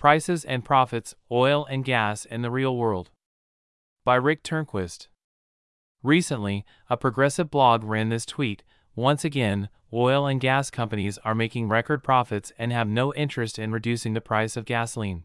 [0.00, 3.10] Prices and Profits Oil and Gas in the Real World.
[4.02, 5.08] By Rick Turnquist.
[6.02, 8.62] Recently, a progressive blog ran this tweet
[8.94, 13.72] Once again, oil and gas companies are making record profits and have no interest in
[13.72, 15.24] reducing the price of gasoline.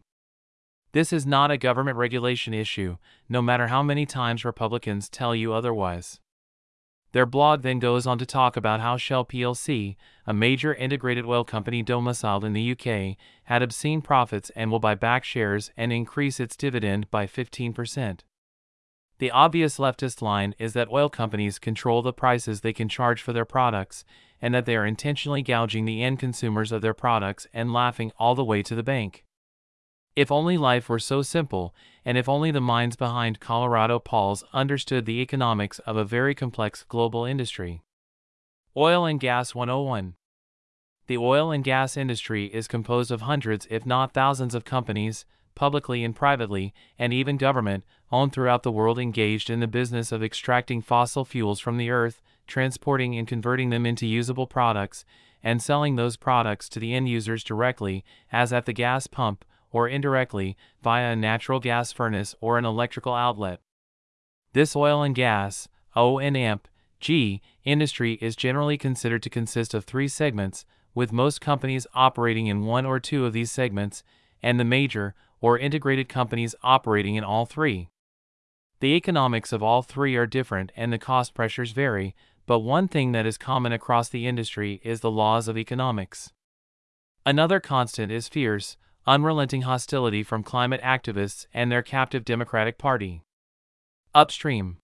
[0.92, 2.98] This is not a government regulation issue,
[3.30, 6.20] no matter how many times Republicans tell you otherwise.
[7.16, 9.96] Their blog then goes on to talk about how Shell plc,
[10.26, 14.96] a major integrated oil company domiciled in the UK, had obscene profits and will buy
[14.96, 18.20] back shares and increase its dividend by 15%.
[19.18, 23.32] The obvious leftist line is that oil companies control the prices they can charge for
[23.32, 24.04] their products
[24.42, 28.34] and that they are intentionally gouging the end consumers of their products and laughing all
[28.34, 29.24] the way to the bank.
[30.16, 35.04] If only life were so simple, and if only the minds behind Colorado Pols understood
[35.04, 37.82] the economics of a very complex global industry.
[38.74, 40.14] Oil and Gas 101
[41.06, 46.02] The oil and gas industry is composed of hundreds, if not thousands, of companies, publicly
[46.02, 50.80] and privately, and even government, owned throughout the world engaged in the business of extracting
[50.80, 55.04] fossil fuels from the earth, transporting and converting them into usable products,
[55.42, 58.02] and selling those products to the end users directly,
[58.32, 63.14] as at the gas pump or indirectly via a natural gas furnace or an electrical
[63.14, 63.60] outlet.
[64.52, 66.68] This oil and gas, O and AMP,
[67.00, 72.64] G, industry is generally considered to consist of three segments, with most companies operating in
[72.64, 74.02] one or two of these segments,
[74.42, 77.88] and the major or integrated companies operating in all three.
[78.80, 82.14] The economics of all three are different and the cost pressures vary,
[82.46, 86.32] but one thing that is common across the industry is the laws of economics.
[87.24, 88.76] Another constant is fierce,
[89.06, 93.22] unrelenting hostility from climate activists and their captive Democratic Party.
[94.14, 94.78] Upstream.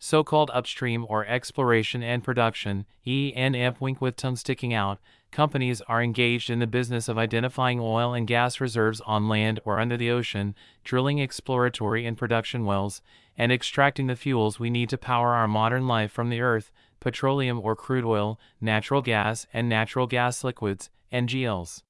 [0.00, 4.98] So called upstream or exploration and production, E and F wink with tongue sticking out,
[5.30, 9.78] companies are engaged in the business of identifying oil and gas reserves on land or
[9.78, 13.02] under the ocean, drilling exploratory and production wells,
[13.36, 17.60] and extracting the fuels we need to power our modern life from the earth petroleum
[17.60, 21.82] or crude oil, natural gas, and natural gas liquids, NGLs.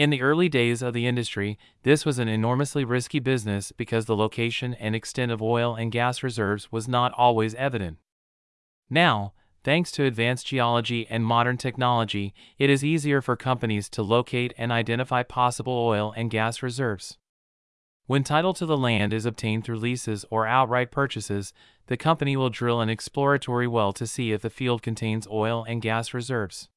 [0.00, 4.16] In the early days of the industry, this was an enormously risky business because the
[4.16, 7.98] location and extent of oil and gas reserves was not always evident.
[8.88, 14.54] Now, thanks to advanced geology and modern technology, it is easier for companies to locate
[14.56, 17.18] and identify possible oil and gas reserves.
[18.06, 21.52] When title to the land is obtained through leases or outright purchases,
[21.88, 25.82] the company will drill an exploratory well to see if the field contains oil and
[25.82, 26.70] gas reserves.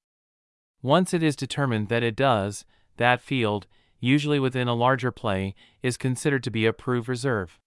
[0.82, 2.66] Once it is determined that it does,
[2.98, 3.68] that field,
[4.00, 7.60] usually within a larger play, is considered to be a proved reserve.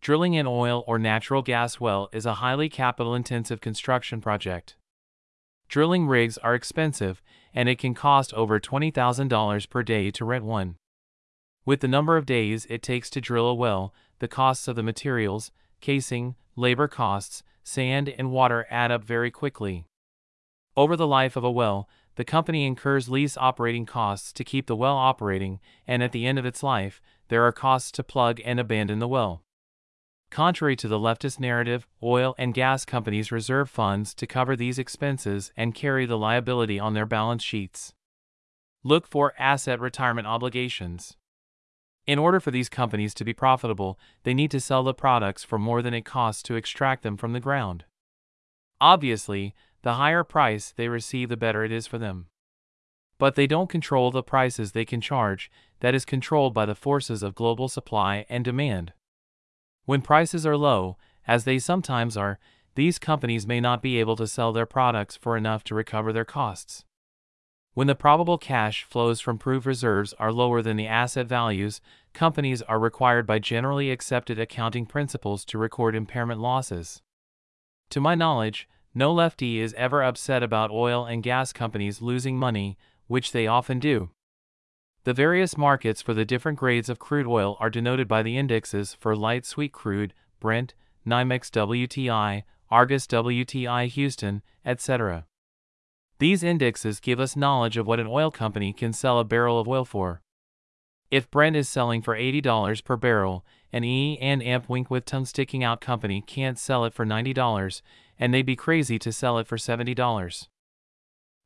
[0.00, 4.76] Drilling an oil or natural gas well is a highly capital intensive construction project.
[5.68, 10.76] Drilling rigs are expensive, and it can cost over $20,000 per day to rent one.
[11.64, 14.82] With the number of days it takes to drill a well, the costs of the
[14.82, 19.86] materials, casing, labor costs, sand, and water add up very quickly.
[20.76, 24.76] Over the life of a well, the company incurs lease operating costs to keep the
[24.76, 28.60] well operating, and at the end of its life, there are costs to plug and
[28.60, 29.42] abandon the well.
[30.30, 35.52] Contrary to the leftist narrative, oil and gas companies reserve funds to cover these expenses
[35.56, 37.94] and carry the liability on their balance sheets.
[38.82, 41.16] Look for asset retirement obligations.
[42.06, 45.58] In order for these companies to be profitable, they need to sell the products for
[45.58, 47.84] more than it costs to extract them from the ground.
[48.80, 49.54] Obviously,
[49.86, 52.26] the higher price they receive, the better it is for them.
[53.18, 55.48] But they don't control the prices they can charge,
[55.78, 58.94] that is controlled by the forces of global supply and demand.
[59.84, 60.96] When prices are low,
[61.28, 62.40] as they sometimes are,
[62.74, 66.24] these companies may not be able to sell their products for enough to recover their
[66.24, 66.84] costs.
[67.74, 71.80] When the probable cash flows from proved reserves are lower than the asset values,
[72.12, 77.02] companies are required by generally accepted accounting principles to record impairment losses.
[77.90, 82.78] To my knowledge, no lefty is ever upset about oil and gas companies losing money,
[83.08, 84.08] which they often do.
[85.04, 88.94] The various markets for the different grades of crude oil are denoted by the indexes
[88.94, 90.72] for light sweet crude, Brent,
[91.06, 95.26] NYMEX WTI, Argus WTI Houston, etc.
[96.18, 99.68] These indexes give us knowledge of what an oil company can sell a barrel of
[99.68, 100.22] oil for.
[101.10, 105.26] If Brent is selling for $80 per barrel, an E and Amp Wink with tongue
[105.26, 107.82] sticking out company can't sell it for $90,
[108.18, 110.48] and they'd be crazy to sell it for $70.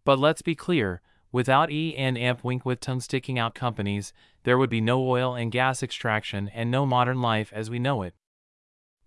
[0.05, 1.03] But let's be clear,
[1.33, 4.13] without E and Amp Wink with tongue sticking out companies,
[4.45, 8.03] there would be no oil and gas extraction and no modern life as we know
[8.03, 8.15] it.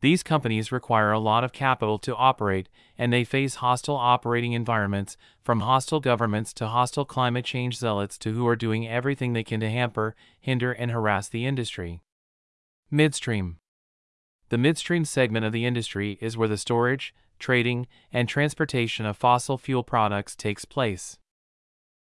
[0.03, 2.67] These companies require a lot of capital to operate,
[2.97, 8.33] and they face hostile operating environments, from hostile governments to hostile climate change zealots to
[8.33, 12.01] who are doing everything they can to hamper, hinder, and harass the industry.
[12.91, 13.59] Midstream
[14.49, 19.57] The midstream segment of the industry is where the storage, trading, and transportation of fossil
[19.57, 21.17] fuel products takes place.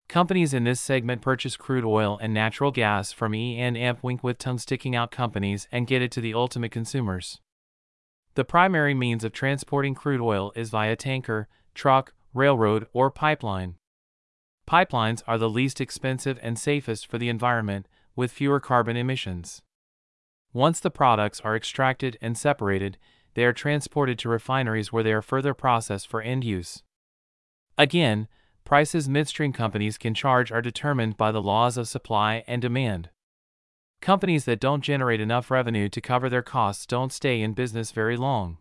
[0.07, 4.23] Companies in this segment purchase crude oil and natural gas from E and AMP Wink
[4.23, 7.39] with tongue sticking out companies and get it to the ultimate consumers.
[8.35, 13.75] The primary means of transporting crude oil is via tanker, truck, railroad, or pipeline.
[14.67, 19.61] Pipelines are the least expensive and safest for the environment, with fewer carbon emissions.
[20.53, 22.97] Once the products are extracted and separated,
[23.35, 26.83] they are transported to refineries where they are further processed for end use.
[27.77, 28.27] Again,
[28.63, 33.09] prices midstream companies can charge are determined by the laws of supply and demand.
[34.01, 38.17] Companies that don't generate enough revenue to cover their costs don't stay in business very
[38.17, 38.57] long.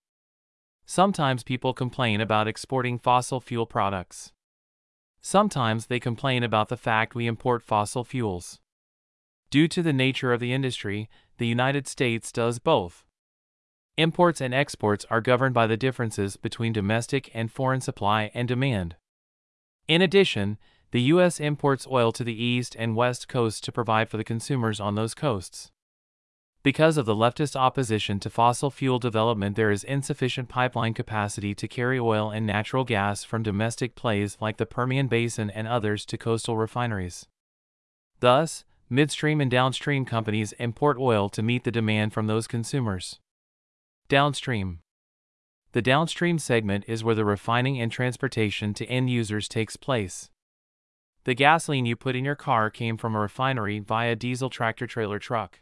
[0.87, 4.33] Sometimes people complain about exporting fossil fuel products.
[5.21, 8.59] Sometimes they complain about the fact we import fossil fuels.
[9.51, 11.09] Due to the nature of the industry,
[11.39, 13.05] the United States does both.
[13.99, 18.97] Imports and exports are governed by the differences between domestic and foreign supply and demand.
[19.87, 20.57] In addition,
[20.93, 21.39] the U.S.
[21.39, 25.15] imports oil to the east and west coasts to provide for the consumers on those
[25.15, 25.71] coasts.
[26.63, 31.69] Because of the leftist opposition to fossil fuel development, there is insufficient pipeline capacity to
[31.69, 36.17] carry oil and natural gas from domestic plays like the Permian Basin and others to
[36.17, 37.27] coastal refineries.
[38.21, 43.19] Thus, midstream and downstream companies import oil to meet the demand from those consumers.
[44.13, 44.81] Downstream
[45.73, 50.29] The downstream segment is where the refining and transportation to end users takes place.
[51.25, 55.19] The gasoline you put in your car came from a refinery via diesel tractor trailer
[55.19, 55.61] truck.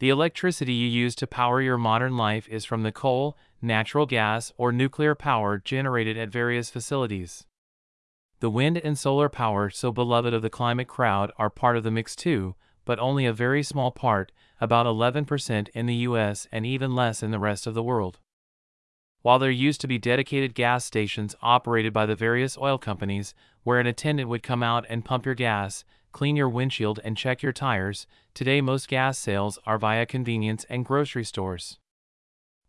[0.00, 4.52] The electricity you use to power your modern life is from the coal, natural gas,
[4.56, 7.46] or nuclear power generated at various facilities.
[8.40, 11.92] The wind and solar power, so beloved of the climate crowd, are part of the
[11.92, 16.94] mix too, but only a very small part, about 11% in the US and even
[16.94, 18.18] less in the rest of the world.
[19.22, 23.80] While there used to be dedicated gas stations operated by the various oil companies, where
[23.80, 27.52] an attendant would come out and pump your gas, clean your windshield, and check your
[27.52, 31.78] tires, today most gas sales are via convenience and grocery stores.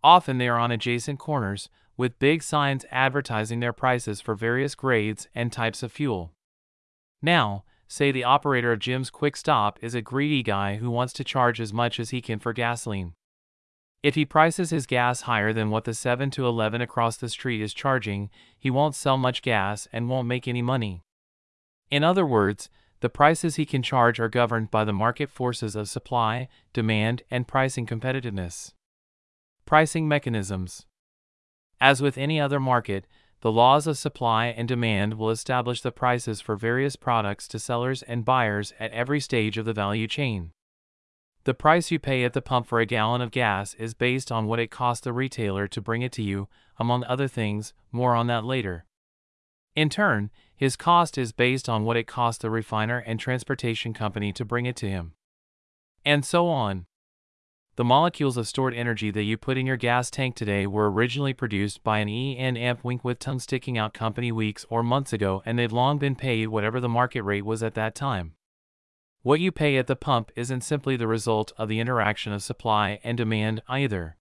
[0.01, 5.27] Often they are on adjacent corners, with big signs advertising their prices for various grades
[5.35, 6.31] and types of fuel.
[7.21, 11.23] Now, say the operator of Jim's Quick Stop is a greedy guy who wants to
[11.23, 13.13] charge as much as he can for gasoline.
[14.03, 17.61] If he prices his gas higher than what the 7 to 11 across the street
[17.61, 21.01] is charging, he won't sell much gas and won't make any money.
[21.89, 25.89] In other words, the prices he can charge are governed by the market forces of
[25.89, 28.73] supply, demand, and pricing competitiveness.
[29.65, 30.85] Pricing mechanisms.
[31.81, 33.05] As with any other market,
[33.45, 38.01] the laws of supply and demand will establish the prices for various products to sellers
[38.01, 40.49] and buyers at every stage of the value chain.
[41.43, 44.47] The price you pay at the pump for a gallon of gas is based on
[44.47, 46.47] what it costs the retailer to bring it to you,
[46.79, 48.87] among other things, more on that later.
[49.75, 54.33] In turn, his cost is based on what it costs the refiner and transportation company
[54.33, 55.13] to bring it to him.
[56.03, 56.87] And so on.
[57.77, 61.33] The molecules of stored energy that you put in your gas tank today were originally
[61.33, 65.59] produced by an E&F wink with tongue sticking out company weeks or months ago and
[65.59, 68.35] they've long been paid whatever the market rate was at that time.
[69.23, 72.99] What you pay at the pump isn't simply the result of the interaction of supply
[73.03, 74.15] and demand either.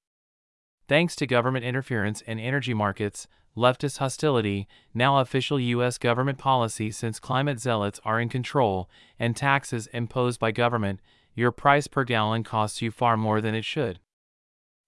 [0.89, 5.97] Thanks to government interference in energy markets, leftist hostility, now official U.S.
[5.97, 11.01] government policy since climate zealots are in control, and taxes imposed by government,
[11.35, 14.01] your price per gallon costs you far more than it should.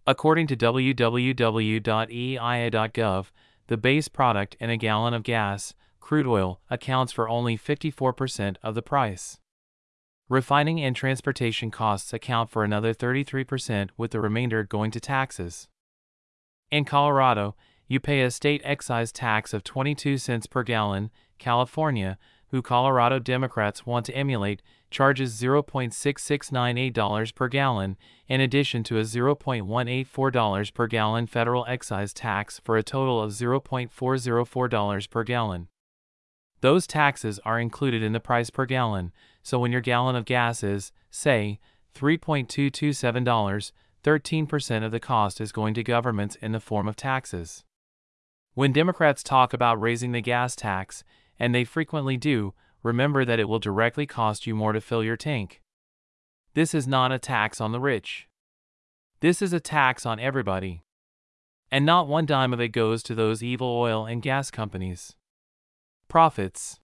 [0.06, 0.96] According to www.eia.gov,
[3.66, 8.76] the base product in a gallon of gas, crude oil, accounts for only 54% of
[8.76, 9.40] the price.
[10.28, 15.68] Refining and transportation costs account for another 33%, with the remainder going to taxes.
[16.70, 17.54] In Colorado,
[17.88, 21.10] you pay a state excise tax of 22 cents per gallon.
[21.38, 27.96] California, who Colorado Democrats want to emulate, charges $0.6698 per gallon,
[28.28, 35.10] in addition to a $0.184 per gallon federal excise tax for a total of $0.404
[35.10, 35.68] per gallon.
[36.60, 39.12] Those taxes are included in the price per gallon,
[39.42, 41.58] so when your gallon of gas is, say,
[41.94, 43.72] $3.227,
[44.04, 47.64] 13% of the cost is going to governments in the form of taxes.
[48.54, 51.04] When Democrats talk about raising the gas tax,
[51.38, 55.16] and they frequently do, remember that it will directly cost you more to fill your
[55.16, 55.62] tank.
[56.54, 58.28] This is not a tax on the rich.
[59.20, 60.82] This is a tax on everybody.
[61.70, 65.14] And not one dime of it goes to those evil oil and gas companies.
[66.08, 66.80] Profits.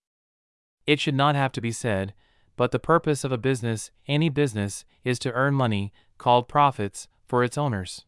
[0.87, 2.15] It should not have to be said,
[2.57, 7.43] but the purpose of a business, any business, is to earn money, called profits, for
[7.43, 8.05] its owners.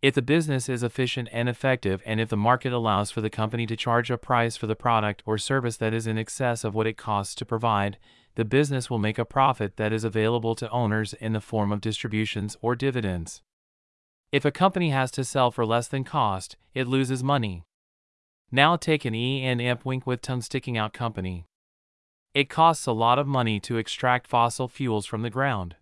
[0.00, 3.66] If the business is efficient and effective, and if the market allows for the company
[3.66, 6.86] to charge a price for the product or service that is in excess of what
[6.86, 7.98] it costs to provide,
[8.36, 11.80] the business will make a profit that is available to owners in the form of
[11.80, 13.42] distributions or dividends.
[14.30, 17.64] If a company has to sell for less than cost, it loses money.
[18.52, 21.44] Now take an E and Amp Wink with tongue sticking out company.
[22.34, 25.74] It costs a lot of money to extract fossil fuels from the ground.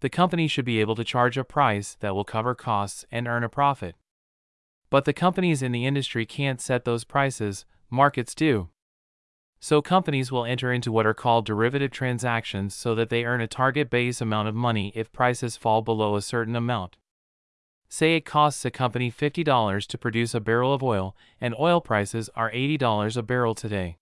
[0.00, 3.44] The company should be able to charge a price that will cover costs and earn
[3.44, 3.94] a profit.
[4.90, 8.68] But the companies in the industry can't set those prices, markets do.
[9.58, 13.46] So companies will enter into what are called derivative transactions so that they earn a
[13.46, 16.98] target base amount of money if prices fall below a certain amount.
[17.88, 22.28] Say it costs a company $50 to produce a barrel of oil, and oil prices
[22.36, 23.96] are $80 a barrel today.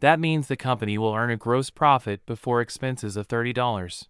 [0.00, 4.06] That means the company will earn a gross profit before expenses of $30.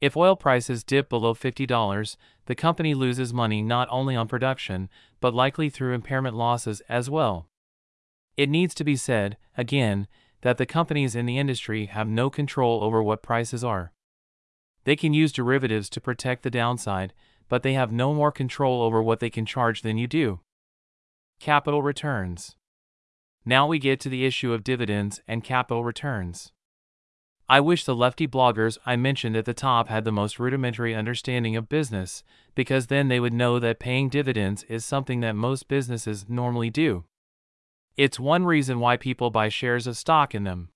[0.00, 2.16] If oil prices dip below $50,
[2.46, 4.88] the company loses money not only on production,
[5.20, 7.48] but likely through impairment losses as well.
[8.36, 10.06] It needs to be said, again,
[10.40, 13.92] that the companies in the industry have no control over what prices are.
[14.84, 17.12] They can use derivatives to protect the downside,
[17.50, 20.40] but they have no more control over what they can charge than you do.
[21.40, 22.56] Capital returns.
[23.44, 26.52] Now we get to the issue of dividends and capital returns.
[27.50, 31.56] I wish the lefty bloggers I mentioned at the top had the most rudimentary understanding
[31.56, 32.22] of business,
[32.54, 37.06] because then they would know that paying dividends is something that most businesses normally do.
[37.96, 40.68] It's one reason why people buy shares of stock in them.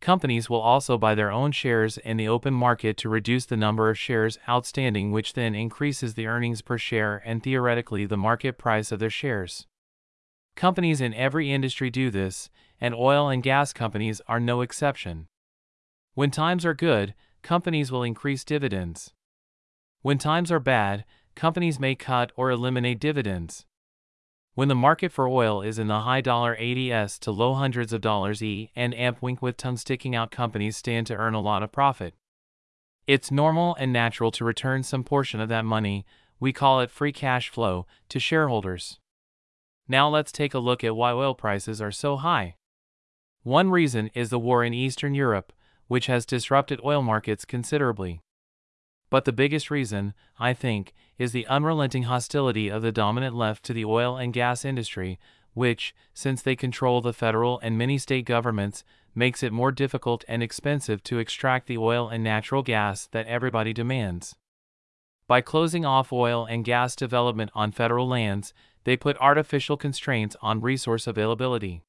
[0.00, 3.90] Companies will also buy their own shares in the open market to reduce the number
[3.90, 8.92] of shares outstanding, which then increases the earnings per share and theoretically the market price
[8.92, 9.66] of their shares.
[10.56, 12.48] Companies in every industry do this,
[12.80, 15.26] and oil and gas companies are no exception.
[16.14, 19.12] When times are good, companies will increase dividends.
[20.02, 21.04] When times are bad,
[21.34, 23.64] companies may cut or eliminate dividends.
[24.54, 28.02] When the market for oil is in the high dollar 80s to low hundreds of
[28.02, 31.62] dollars E and amp wink with tongue sticking out companies stand to earn a lot
[31.62, 32.14] of profit.
[33.06, 36.04] It's normal and natural to return some portion of that money,
[36.38, 38.98] we call it free cash flow, to shareholders.
[39.88, 42.56] Now let's take a look at why oil prices are so high.
[43.44, 45.54] One reason is the war in Eastern Europe,
[45.88, 48.20] which has disrupted oil markets considerably.
[49.10, 53.74] But the biggest reason, I think, is the unrelenting hostility of the dominant left to
[53.74, 55.18] the oil and gas industry,
[55.52, 58.84] which, since they control the federal and many state governments,
[59.14, 63.74] makes it more difficult and expensive to extract the oil and natural gas that everybody
[63.74, 64.34] demands.
[65.26, 70.60] By closing off oil and gas development on federal lands, they put artificial constraints on
[70.60, 71.82] resource availability.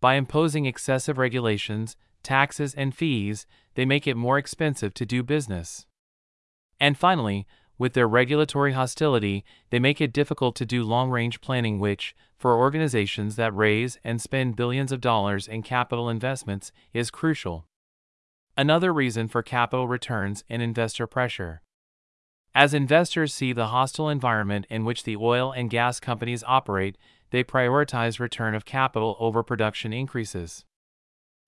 [0.00, 5.86] By imposing excessive regulations, taxes, and fees, they make it more expensive to do business.
[6.78, 7.46] And finally,
[7.78, 12.54] with their regulatory hostility, they make it difficult to do long range planning, which, for
[12.54, 17.66] organizations that raise and spend billions of dollars in capital investments, is crucial.
[18.56, 21.62] Another reason for capital returns and investor pressure.
[22.54, 26.98] As investors see the hostile environment in which the oil and gas companies operate,
[27.30, 30.64] they prioritize return of capital over production increases.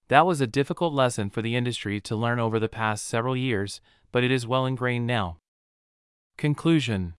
[0.09, 3.81] That was a difficult lesson for the industry to learn over the past several years,
[4.11, 5.39] but it is well ingrained now.
[6.37, 7.15] Conclusion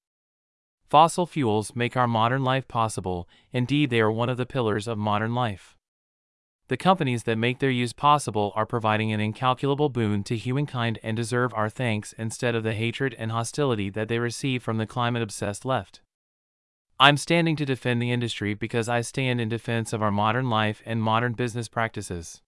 [0.89, 4.97] Fossil fuels make our modern life possible, indeed, they are one of the pillars of
[4.97, 5.75] modern life.
[6.67, 11.17] The companies that make their use possible are providing an incalculable boon to humankind and
[11.17, 15.23] deserve our thanks instead of the hatred and hostility that they receive from the climate
[15.23, 16.01] obsessed left.
[16.99, 20.83] I'm standing to defend the industry because I stand in defense of our modern life
[20.85, 22.42] and modern business practices.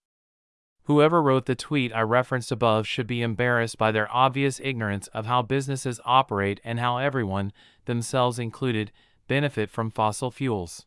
[0.86, 5.26] Whoever wrote the tweet I referenced above should be embarrassed by their obvious ignorance of
[5.26, 7.52] how businesses operate and how everyone,
[7.86, 8.92] themselves included,
[9.28, 10.86] benefit from fossil fuels.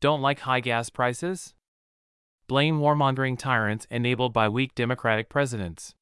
[0.00, 1.54] Don't like high gas prices?
[2.46, 5.94] Blame warmongering tyrants enabled by weak Democratic presidents.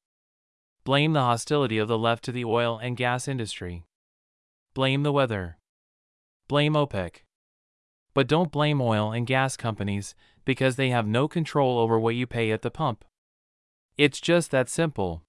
[0.83, 3.85] Blame the hostility of the left to the oil and gas industry.
[4.75, 5.57] Blame the weather.
[6.47, 7.23] Blame OPEC.
[8.13, 10.15] But don't blame oil and gas companies,
[10.49, 13.05] because they have no control over what you pay at the pump.
[13.99, 15.21] It's just that simple.